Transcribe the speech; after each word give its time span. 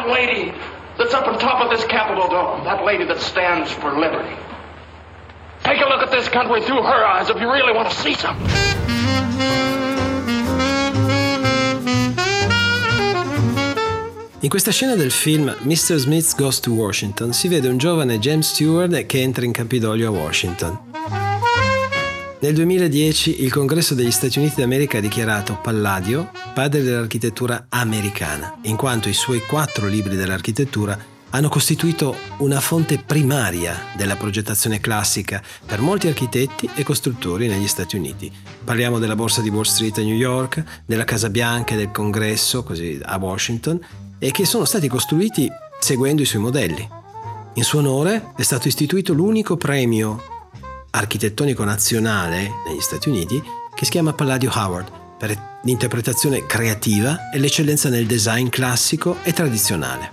that 0.00 0.08
lady 0.08 0.52
that's 0.96 1.14
up 1.14 1.26
on 1.26 1.38
top 1.38 1.60
of 1.60 1.70
this 1.70 1.84
Capitol 1.86 2.28
dome, 2.28 2.64
that 2.64 2.84
lady 2.84 3.04
that 3.04 3.20
stands 3.20 3.70
for 3.70 3.92
liberty. 3.98 4.36
Take 5.62 5.80
a 5.80 5.88
look 5.88 6.02
at 6.02 6.10
this 6.10 6.28
country 6.28 6.62
through 6.62 6.82
her 6.82 7.04
eyes 7.04 7.28
if 7.28 7.36
you 7.40 7.50
really 7.50 7.72
want 7.72 7.90
to 7.90 7.96
see 7.96 8.14
something. 8.14 8.48
In 14.42 14.48
questa 14.48 14.72
scena 14.72 14.96
del 14.96 15.10
film 15.10 15.54
Mr. 15.64 15.98
Smith 15.98 16.34
Goes 16.34 16.60
to 16.60 16.72
Washington 16.72 17.34
si 17.34 17.48
vede 17.48 17.68
un 17.68 17.76
giovane 17.76 18.18
James 18.18 18.48
Stewart 18.48 19.04
che 19.04 19.20
entra 19.20 19.44
in 19.44 19.52
Campidoglio 19.52 20.08
a 20.08 20.10
Washington. 20.10 21.19
Nel 22.42 22.54
2010 22.54 23.42
il 23.42 23.52
Congresso 23.52 23.94
degli 23.94 24.10
Stati 24.10 24.38
Uniti 24.38 24.62
d'America 24.62 24.96
ha 24.96 25.02
dichiarato 25.02 25.58
Palladio 25.62 26.30
padre 26.54 26.80
dell'architettura 26.80 27.66
americana, 27.68 28.56
in 28.62 28.76
quanto 28.76 29.10
i 29.10 29.12
suoi 29.12 29.40
quattro 29.40 29.86
libri 29.86 30.16
dell'architettura 30.16 30.98
hanno 31.28 31.50
costituito 31.50 32.16
una 32.38 32.58
fonte 32.60 32.96
primaria 32.96 33.78
della 33.94 34.16
progettazione 34.16 34.80
classica 34.80 35.42
per 35.66 35.82
molti 35.82 36.08
architetti 36.08 36.70
e 36.74 36.82
costruttori 36.82 37.46
negli 37.46 37.68
Stati 37.68 37.96
Uniti. 37.96 38.32
Parliamo 38.64 38.98
della 38.98 39.16
borsa 39.16 39.42
di 39.42 39.50
Wall 39.50 39.64
Street 39.64 39.98
a 39.98 40.02
New 40.02 40.16
York, 40.16 40.64
della 40.86 41.04
Casa 41.04 41.28
Bianca 41.28 41.74
e 41.74 41.76
del 41.76 41.90
Congresso, 41.90 42.62
così 42.62 42.98
a 43.02 43.18
Washington, 43.18 43.78
e 44.18 44.30
che 44.30 44.46
sono 44.46 44.64
stati 44.64 44.88
costruiti 44.88 45.46
seguendo 45.78 46.22
i 46.22 46.26
suoi 46.26 46.40
modelli. 46.40 46.88
In 47.52 47.64
suo 47.64 47.80
onore 47.80 48.32
è 48.34 48.42
stato 48.42 48.66
istituito 48.66 49.12
l'unico 49.12 49.58
premio 49.58 50.38
architettonico 50.90 51.64
nazionale 51.64 52.50
negli 52.66 52.80
Stati 52.80 53.08
Uniti 53.08 53.42
che 53.74 53.84
si 53.84 53.90
chiama 53.90 54.12
Palladio 54.12 54.50
Howard 54.52 54.90
per 55.18 55.58
l'interpretazione 55.62 56.46
creativa 56.46 57.30
e 57.30 57.38
l'eccellenza 57.38 57.88
nel 57.88 58.06
design 58.06 58.48
classico 58.48 59.18
e 59.22 59.32
tradizionale. 59.32 60.10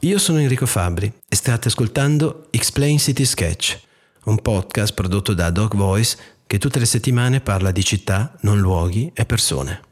Io 0.00 0.18
sono 0.18 0.38
Enrico 0.38 0.66
Fabri 0.66 1.12
e 1.28 1.36
state 1.36 1.68
ascoltando 1.68 2.46
Explain 2.50 2.98
City 2.98 3.24
Sketch, 3.24 3.78
un 4.24 4.40
podcast 4.40 4.94
prodotto 4.94 5.34
da 5.34 5.50
Dog 5.50 5.74
Voice 5.76 6.16
che 6.46 6.58
tutte 6.58 6.78
le 6.78 6.86
settimane 6.86 7.40
parla 7.40 7.70
di 7.70 7.84
città, 7.84 8.34
non 8.40 8.58
luoghi 8.58 9.12
e 9.14 9.24
persone. 9.24 9.89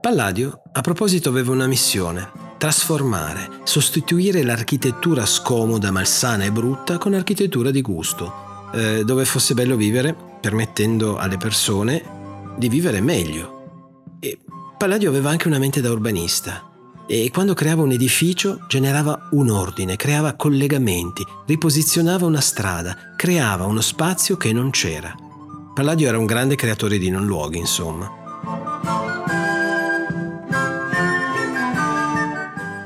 Palladio, 0.00 0.62
a 0.72 0.80
proposito, 0.80 1.28
aveva 1.28 1.52
una 1.52 1.66
missione, 1.66 2.30
trasformare, 2.56 3.48
sostituire 3.64 4.42
l'architettura 4.42 5.26
scomoda, 5.26 5.90
malsana 5.90 6.44
e 6.44 6.52
brutta 6.52 6.98
con 6.98 7.14
architettura 7.14 7.70
di 7.70 7.82
gusto, 7.82 8.70
eh, 8.72 9.04
dove 9.04 9.24
fosse 9.24 9.54
bello 9.54 9.76
vivere, 9.76 10.14
permettendo 10.40 11.16
alle 11.16 11.36
persone 11.36 12.02
di 12.56 12.68
vivere 12.68 13.00
meglio. 13.00 14.18
E 14.20 14.38
Palladio 14.78 15.08
aveva 15.08 15.30
anche 15.30 15.48
una 15.48 15.58
mente 15.58 15.80
da 15.80 15.90
urbanista 15.90 16.73
e 17.06 17.30
quando 17.30 17.54
creava 17.54 17.82
un 17.82 17.92
edificio 17.92 18.60
generava 18.66 19.28
un 19.32 19.50
ordine, 19.50 19.96
creava 19.96 20.34
collegamenti, 20.34 21.24
riposizionava 21.46 22.24
una 22.26 22.40
strada, 22.40 23.14
creava 23.16 23.66
uno 23.66 23.80
spazio 23.80 24.36
che 24.36 24.52
non 24.52 24.70
c'era. 24.70 25.14
Palladio 25.74 26.08
era 26.08 26.18
un 26.18 26.26
grande 26.26 26.54
creatore 26.54 26.98
di 26.98 27.10
non 27.10 27.26
luoghi, 27.26 27.58
insomma. 27.58 28.22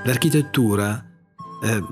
L'architettura, 0.04 1.04
eh, 1.62 1.84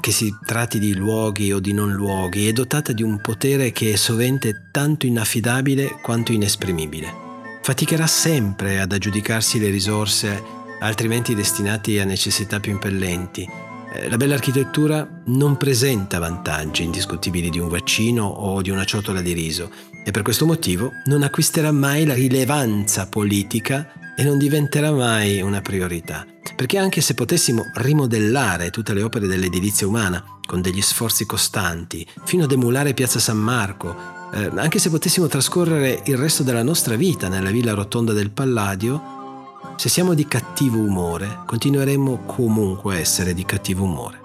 che 0.00 0.10
si 0.10 0.34
tratti 0.44 0.78
di 0.78 0.94
luoghi 0.94 1.52
o 1.52 1.60
di 1.60 1.72
non 1.72 1.92
luoghi, 1.92 2.48
è 2.48 2.52
dotata 2.52 2.92
di 2.92 3.04
un 3.04 3.20
potere 3.20 3.70
che 3.70 3.92
è 3.92 3.96
sovente 3.96 4.68
tanto 4.72 5.06
inaffidabile 5.06 6.00
quanto 6.02 6.32
inesprimibile. 6.32 7.24
Faticherà 7.62 8.06
sempre 8.06 8.80
ad 8.80 8.92
aggiudicarsi 8.92 9.60
le 9.60 9.70
risorse 9.70 10.64
altrimenti 10.80 11.34
destinate 11.34 12.00
a 12.00 12.04
necessità 12.04 12.60
più 12.60 12.72
impellenti. 12.72 13.48
Eh, 13.92 14.08
la 14.08 14.16
bella 14.16 14.34
architettura 14.34 15.08
non 15.26 15.56
presenta 15.56 16.18
vantaggi 16.18 16.82
indiscutibili 16.82 17.50
di 17.50 17.58
un 17.58 17.68
vaccino 17.68 18.24
o 18.24 18.60
di 18.62 18.70
una 18.70 18.84
ciotola 18.84 19.20
di 19.20 19.32
riso 19.32 19.70
e 20.04 20.10
per 20.10 20.22
questo 20.22 20.46
motivo 20.46 20.90
non 21.06 21.22
acquisterà 21.22 21.72
mai 21.72 22.04
la 22.04 22.14
rilevanza 22.14 23.06
politica 23.06 23.92
e 24.16 24.24
non 24.24 24.38
diventerà 24.38 24.92
mai 24.92 25.42
una 25.42 25.60
priorità. 25.60 26.26
Perché 26.54 26.78
anche 26.78 27.00
se 27.00 27.14
potessimo 27.14 27.70
rimodellare 27.74 28.70
tutte 28.70 28.94
le 28.94 29.02
opere 29.02 29.26
dell'edilizia 29.26 29.86
umana 29.86 30.24
con 30.46 30.62
degli 30.62 30.80
sforzi 30.80 31.26
costanti, 31.26 32.06
fino 32.24 32.44
ad 32.44 32.52
emulare 32.52 32.94
Piazza 32.94 33.18
San 33.18 33.36
Marco, 33.36 33.94
eh, 34.32 34.50
anche 34.54 34.78
se 34.78 34.90
potessimo 34.90 35.26
trascorrere 35.26 36.02
il 36.06 36.16
resto 36.16 36.42
della 36.42 36.62
nostra 36.62 36.96
vita 36.96 37.28
nella 37.28 37.50
villa 37.50 37.74
rotonda 37.74 38.12
del 38.12 38.30
Palladio, 38.30 39.16
se 39.76 39.88
siamo 39.88 40.14
di 40.14 40.26
cattivo 40.26 40.78
umore, 40.78 41.42
continueremo 41.46 42.24
comunque 42.24 42.96
a 42.96 42.98
essere 42.98 43.34
di 43.34 43.44
cattivo 43.44 43.84
umore. 43.84 44.20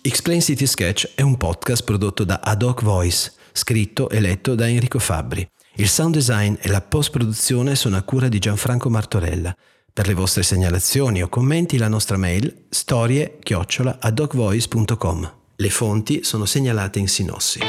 Explain 0.00 0.40
City 0.40 0.66
Sketch 0.66 1.12
è 1.14 1.22
un 1.22 1.36
podcast 1.36 1.84
prodotto 1.84 2.24
da 2.24 2.40
Ad 2.42 2.62
Hoc 2.62 2.82
Voice, 2.82 3.32
scritto 3.52 4.08
e 4.08 4.20
letto 4.20 4.54
da 4.54 4.68
Enrico 4.68 4.98
Fabbri. 4.98 5.46
Il 5.76 5.88
sound 5.88 6.14
design 6.14 6.54
e 6.60 6.68
la 6.68 6.80
post-produzione 6.80 7.74
sono 7.74 7.96
a 7.96 8.02
cura 8.02 8.28
di 8.28 8.38
Gianfranco 8.38 8.88
Martorella. 8.90 9.56
Per 9.92 10.06
le 10.06 10.14
vostre 10.14 10.42
segnalazioni 10.42 11.22
o 11.22 11.28
commenti 11.28 11.78
la 11.78 11.88
nostra 11.88 12.16
mail 12.16 12.66
storie-adocvoice.com. 12.68 15.32
Le 15.56 15.70
fonti 15.70 16.24
sono 16.24 16.46
segnalate 16.46 16.98
in 16.98 17.08
sinossi. 17.08 17.60